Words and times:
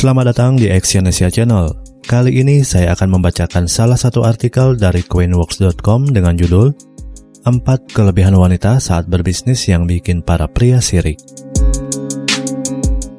Selamat 0.00 0.32
datang 0.32 0.56
di 0.56 0.64
Exyonesia 0.64 1.28
Channel. 1.28 1.76
Kali 2.08 2.40
ini 2.40 2.64
saya 2.64 2.96
akan 2.96 3.20
membacakan 3.20 3.68
salah 3.68 4.00
satu 4.00 4.24
artikel 4.24 4.72
dari 4.72 5.04
queenworks.com 5.04 6.08
dengan 6.08 6.40
judul 6.40 6.72
4 7.44 7.60
kelebihan 7.92 8.32
wanita 8.32 8.80
saat 8.80 9.12
berbisnis 9.12 9.60
yang 9.68 9.84
bikin 9.84 10.24
para 10.24 10.48
pria 10.48 10.80
sirik. 10.80 11.20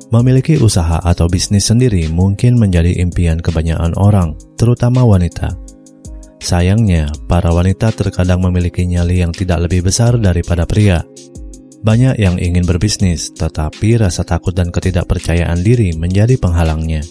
Memiliki 0.10 0.58
usaha 0.58 0.98
atau 1.06 1.30
bisnis 1.30 1.70
sendiri 1.70 2.10
mungkin 2.10 2.58
menjadi 2.58 2.98
impian 2.98 3.38
kebanyakan 3.38 3.94
orang, 4.02 4.34
terutama 4.58 5.06
wanita. 5.06 5.54
Sayangnya, 6.42 7.14
para 7.30 7.54
wanita 7.54 7.94
terkadang 7.94 8.42
memiliki 8.42 8.90
nyali 8.90 9.22
yang 9.22 9.30
tidak 9.30 9.70
lebih 9.70 9.86
besar 9.86 10.18
daripada 10.18 10.66
pria. 10.66 11.06
Banyak 11.82 12.22
yang 12.22 12.38
ingin 12.38 12.62
berbisnis, 12.62 13.34
tetapi 13.34 13.98
rasa 13.98 14.22
takut 14.22 14.54
dan 14.54 14.70
ketidakpercayaan 14.70 15.66
diri 15.66 15.98
menjadi 15.98 16.38
penghalangnya. 16.38 17.02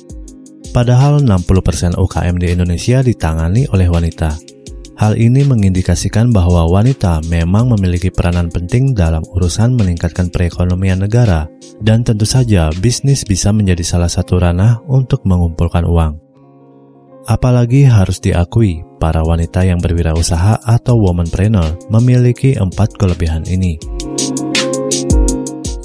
Padahal 0.70 1.18
60% 1.26 1.98
UKM 1.98 2.38
di 2.38 2.54
Indonesia 2.54 3.02
ditangani 3.02 3.66
oleh 3.74 3.90
wanita. 3.90 4.38
Hal 4.94 5.18
ini 5.18 5.42
mengindikasikan 5.42 6.30
bahwa 6.30 6.70
wanita 6.70 7.18
memang 7.26 7.74
memiliki 7.74 8.14
peranan 8.14 8.46
penting 8.46 8.94
dalam 8.94 9.26
urusan 9.26 9.74
meningkatkan 9.74 10.30
perekonomian 10.30 11.02
negara, 11.02 11.50
dan 11.82 12.06
tentu 12.06 12.28
saja 12.28 12.70
bisnis 12.78 13.26
bisa 13.26 13.50
menjadi 13.50 13.82
salah 13.82 14.12
satu 14.12 14.38
ranah 14.38 14.78
untuk 14.86 15.26
mengumpulkan 15.26 15.82
uang. 15.82 16.20
Apalagi 17.26 17.90
harus 17.90 18.22
diakui, 18.22 18.86
para 19.02 19.26
wanita 19.26 19.66
yang 19.66 19.82
berwirausaha 19.82 20.62
atau 20.62 21.00
womanpreneur 21.00 21.90
memiliki 21.90 22.54
empat 22.54 22.94
kelebihan 23.00 23.42
ini. 23.50 23.80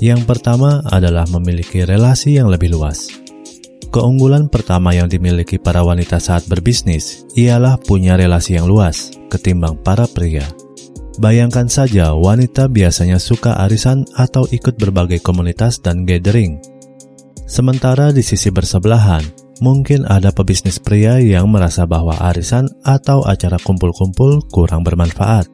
Yang 0.05 0.29
pertama 0.29 0.85
adalah 0.85 1.25
memiliki 1.33 1.81
relasi 1.81 2.37
yang 2.37 2.53
lebih 2.53 2.77
luas. 2.77 3.09
Keunggulan 3.89 4.53
pertama 4.53 4.93
yang 4.93 5.09
dimiliki 5.09 5.57
para 5.57 5.81
wanita 5.81 6.21
saat 6.21 6.45
berbisnis 6.45 7.25
ialah 7.33 7.81
punya 7.81 8.13
relasi 8.13 8.53
yang 8.53 8.69
luas 8.69 9.09
ketimbang 9.33 9.81
para 9.81 10.05
pria. 10.05 10.45
Bayangkan 11.17 11.65
saja 11.65 12.13
wanita 12.13 12.69
biasanya 12.69 13.17
suka 13.17 13.57
arisan 13.65 14.05
atau 14.13 14.45
ikut 14.53 14.77
berbagai 14.77 15.25
komunitas 15.25 15.81
dan 15.81 16.05
gathering. 16.05 16.61
Sementara 17.49 18.13
di 18.13 18.21
sisi 18.21 18.53
bersebelahan, 18.53 19.25
mungkin 19.57 20.05
ada 20.05 20.29
pebisnis 20.29 20.77
pria 20.77 21.17
yang 21.17 21.49
merasa 21.49 21.89
bahwa 21.89 22.13
arisan 22.29 22.69
atau 22.85 23.25
acara 23.25 23.57
kumpul-kumpul 23.57 24.53
kurang 24.53 24.85
bermanfaat. 24.85 25.49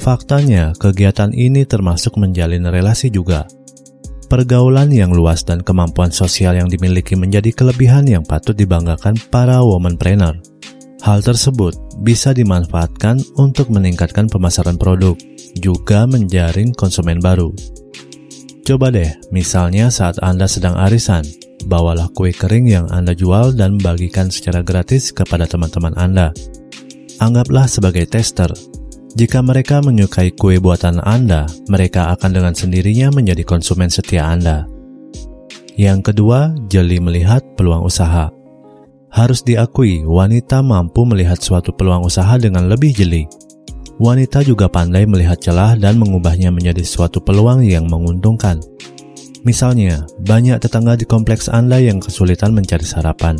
Faktanya, 0.00 0.72
kegiatan 0.80 1.36
ini 1.36 1.68
termasuk 1.68 2.16
menjalin 2.16 2.64
relasi 2.72 3.12
juga 3.12 3.44
pergaulan 4.32 4.88
yang 4.88 5.12
luas 5.12 5.44
dan 5.44 5.60
kemampuan 5.60 6.08
sosial 6.08 6.56
yang 6.56 6.64
dimiliki 6.64 7.12
menjadi 7.12 7.52
kelebihan 7.52 8.08
yang 8.08 8.24
patut 8.24 8.56
dibanggakan 8.56 9.12
para 9.28 9.60
womanpreneur. 9.60 10.40
Hal 11.04 11.20
tersebut 11.20 11.76
bisa 12.00 12.32
dimanfaatkan 12.32 13.20
untuk 13.36 13.68
meningkatkan 13.68 14.32
pemasaran 14.32 14.80
produk, 14.80 15.20
juga 15.60 16.08
menjaring 16.08 16.72
konsumen 16.72 17.20
baru. 17.20 17.52
Coba 18.64 18.88
deh, 18.88 19.12
misalnya 19.28 19.92
saat 19.92 20.16
Anda 20.24 20.48
sedang 20.48 20.80
arisan, 20.80 21.28
bawalah 21.68 22.08
kue 22.16 22.32
kering 22.32 22.72
yang 22.72 22.86
Anda 22.88 23.12
jual 23.12 23.52
dan 23.52 23.76
bagikan 23.76 24.32
secara 24.32 24.64
gratis 24.64 25.12
kepada 25.12 25.44
teman-teman 25.44 25.92
Anda. 26.00 26.32
Anggaplah 27.20 27.68
sebagai 27.68 28.08
tester, 28.08 28.48
jika 29.12 29.44
mereka 29.44 29.84
menyukai 29.84 30.32
kue 30.32 30.56
buatan 30.56 30.96
Anda, 31.04 31.44
mereka 31.68 32.16
akan 32.16 32.30
dengan 32.32 32.54
sendirinya 32.56 33.12
menjadi 33.12 33.44
konsumen 33.44 33.92
setia 33.92 34.24
Anda. 34.24 34.64
Yang 35.76 36.12
kedua, 36.12 36.56
jeli 36.72 36.96
melihat 36.96 37.44
peluang 37.56 37.84
usaha. 37.84 38.32
Harus 39.12 39.44
diakui, 39.44 40.08
wanita 40.08 40.64
mampu 40.64 41.04
melihat 41.04 41.36
suatu 41.36 41.76
peluang 41.76 42.08
usaha 42.08 42.40
dengan 42.40 42.72
lebih 42.72 42.96
jeli. 42.96 43.28
Wanita 44.00 44.40
juga 44.40 44.72
pandai 44.72 45.04
melihat 45.04 45.36
celah 45.36 45.76
dan 45.76 46.00
mengubahnya 46.00 46.48
menjadi 46.48 46.80
suatu 46.80 47.20
peluang 47.20 47.60
yang 47.60 47.84
menguntungkan. 47.92 48.64
Misalnya, 49.44 50.08
banyak 50.24 50.56
tetangga 50.56 50.96
di 50.96 51.04
kompleks 51.04 51.52
Anda 51.52 51.76
yang 51.76 52.00
kesulitan 52.00 52.56
mencari 52.56 52.88
sarapan. 52.88 53.36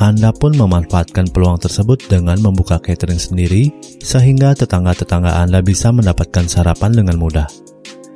Anda 0.00 0.32
pun 0.32 0.56
memanfaatkan 0.56 1.28
peluang 1.28 1.60
tersebut 1.60 2.08
dengan 2.08 2.40
membuka 2.40 2.80
catering 2.80 3.20
sendiri, 3.20 3.68
sehingga 4.00 4.56
tetangga-tetangga 4.56 5.44
Anda 5.44 5.60
bisa 5.60 5.92
mendapatkan 5.92 6.48
sarapan 6.48 6.96
dengan 6.96 7.20
mudah. 7.20 7.44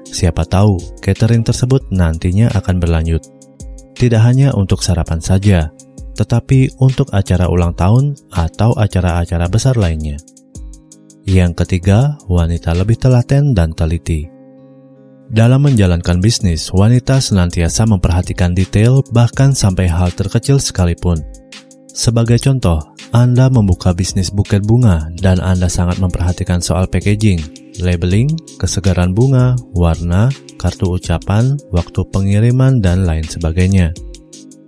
Siapa 0.08 0.48
tahu, 0.48 0.80
catering 1.04 1.44
tersebut 1.44 1.92
nantinya 1.92 2.48
akan 2.56 2.80
berlanjut. 2.80 3.20
Tidak 4.00 4.16
hanya 4.16 4.56
untuk 4.56 4.80
sarapan 4.80 5.20
saja, 5.20 5.76
tetapi 6.16 6.72
untuk 6.80 7.12
acara 7.12 7.52
ulang 7.52 7.76
tahun 7.76 8.16
atau 8.32 8.72
acara-acara 8.80 9.44
besar 9.52 9.76
lainnya. 9.76 10.16
Yang 11.28 11.68
ketiga, 11.68 12.16
wanita 12.32 12.72
lebih 12.72 12.96
telaten 12.96 13.52
dan 13.52 13.76
teliti. 13.76 14.24
Dalam 15.28 15.68
menjalankan 15.68 16.16
bisnis, 16.16 16.72
wanita 16.72 17.20
senantiasa 17.20 17.84
memperhatikan 17.84 18.56
detail 18.56 19.04
bahkan 19.12 19.52
sampai 19.52 19.84
hal 19.84 20.08
terkecil 20.16 20.56
sekalipun 20.56 21.20
sebagai 21.94 22.42
contoh, 22.42 22.82
Anda 23.14 23.46
membuka 23.46 23.94
bisnis 23.94 24.28
buket 24.34 24.66
bunga 24.66 25.08
dan 25.22 25.38
Anda 25.38 25.70
sangat 25.70 26.02
memperhatikan 26.02 26.58
soal 26.58 26.90
packaging, 26.90 27.38
labeling, 27.78 28.34
kesegaran 28.58 29.14
bunga, 29.14 29.54
warna, 29.72 30.28
kartu 30.58 30.98
ucapan, 30.98 31.54
waktu 31.70 32.02
pengiriman, 32.10 32.82
dan 32.82 33.06
lain 33.06 33.22
sebagainya. 33.24 33.94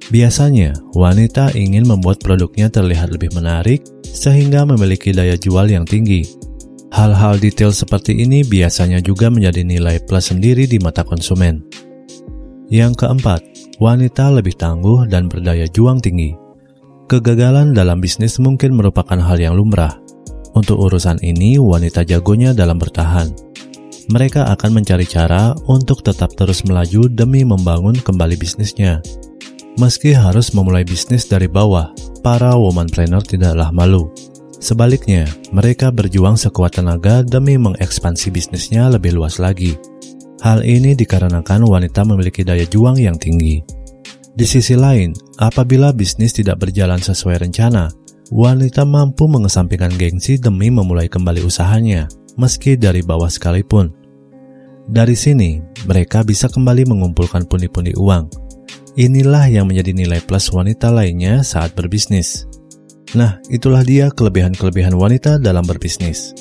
Biasanya, 0.06 0.78
wanita 0.94 1.50
ingin 1.58 1.82
membuat 1.82 2.22
produknya 2.22 2.70
terlihat 2.70 3.10
lebih 3.10 3.34
menarik 3.34 3.82
sehingga 4.06 4.62
memiliki 4.62 5.10
daya 5.10 5.34
jual 5.34 5.66
yang 5.66 5.82
tinggi. 5.82 6.22
Hal-hal 6.94 7.42
detail 7.42 7.74
seperti 7.74 8.14
ini 8.22 8.46
biasanya 8.46 9.02
juga 9.02 9.26
menjadi 9.26 9.66
nilai 9.66 9.98
plus 10.06 10.30
sendiri 10.30 10.70
di 10.70 10.78
mata 10.78 11.02
konsumen. 11.02 11.66
Yang 12.70 13.02
keempat, 13.02 13.42
wanita 13.82 14.30
lebih 14.30 14.54
tangguh 14.54 15.10
dan 15.10 15.26
berdaya 15.26 15.66
juang 15.66 15.98
tinggi. 15.98 16.45
Kegagalan 17.06 17.70
dalam 17.70 18.02
bisnis 18.02 18.42
mungkin 18.42 18.74
merupakan 18.74 19.14
hal 19.14 19.38
yang 19.38 19.54
lumrah. 19.54 19.94
Untuk 20.58 20.74
urusan 20.90 21.22
ini, 21.22 21.54
wanita 21.54 22.02
jagonya 22.02 22.50
dalam 22.50 22.82
bertahan. 22.82 23.30
Mereka 24.10 24.50
akan 24.50 24.70
mencari 24.74 25.06
cara 25.06 25.54
untuk 25.70 26.02
tetap 26.02 26.34
terus 26.34 26.66
melaju 26.66 27.06
demi 27.06 27.46
membangun 27.46 27.94
kembali 27.94 28.34
bisnisnya. 28.34 29.06
Meski 29.78 30.18
harus 30.18 30.50
memulai 30.50 30.82
bisnis 30.82 31.30
dari 31.30 31.46
bawah, 31.46 31.94
para 32.26 32.58
womanpreneur 32.58 33.22
tidaklah 33.22 33.70
malu. 33.70 34.10
Sebaliknya, 34.58 35.30
mereka 35.54 35.94
berjuang 35.94 36.34
sekuat 36.34 36.82
tenaga 36.82 37.22
demi 37.22 37.54
mengekspansi 37.54 38.34
bisnisnya 38.34 38.90
lebih 38.90 39.14
luas 39.14 39.38
lagi. 39.38 39.78
Hal 40.42 40.66
ini 40.66 40.98
dikarenakan 40.98 41.70
wanita 41.70 42.02
memiliki 42.02 42.42
daya 42.42 42.66
juang 42.66 42.98
yang 42.98 43.14
tinggi. 43.14 43.75
Di 44.36 44.44
sisi 44.44 44.76
lain, 44.76 45.16
apabila 45.40 45.96
bisnis 45.96 46.36
tidak 46.36 46.60
berjalan 46.60 47.00
sesuai 47.00 47.48
rencana, 47.48 47.88
wanita 48.28 48.84
mampu 48.84 49.24
mengesampingkan 49.24 49.96
gengsi 49.96 50.36
demi 50.36 50.68
memulai 50.68 51.08
kembali 51.08 51.40
usahanya, 51.40 52.04
meski 52.36 52.76
dari 52.76 53.00
bawah 53.00 53.32
sekalipun. 53.32 53.88
Dari 54.92 55.16
sini, 55.16 55.64
mereka 55.88 56.20
bisa 56.20 56.52
kembali 56.52 56.84
mengumpulkan 56.84 57.48
pundi-pundi 57.48 57.96
uang. 57.96 58.28
Inilah 59.00 59.48
yang 59.48 59.72
menjadi 59.72 59.96
nilai 59.96 60.20
plus 60.20 60.52
wanita 60.52 60.92
lainnya 60.92 61.40
saat 61.40 61.72
berbisnis. 61.72 62.44
Nah, 63.16 63.40
itulah 63.48 63.80
dia 63.88 64.12
kelebihan-kelebihan 64.12 65.00
wanita 65.00 65.40
dalam 65.40 65.64
berbisnis. 65.64 66.36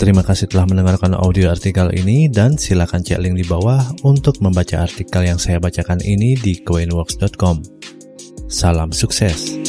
Terima 0.00 0.24
kasih 0.24 0.48
telah 0.48 0.64
mendengarkan 0.64 1.12
audio 1.12 1.52
artikel 1.52 1.92
ini 1.92 2.24
dan 2.32 2.56
silakan 2.56 3.04
cek 3.04 3.20
link 3.20 3.36
di 3.36 3.44
bawah 3.44 3.84
untuk 4.00 4.40
membaca 4.40 4.80
artikel 4.80 5.28
yang 5.28 5.36
saya 5.36 5.60
bacakan 5.60 6.00
ini 6.00 6.40
di 6.40 6.56
coinworks.com. 6.64 7.60
Salam 8.48 8.96
sukses. 8.96 9.59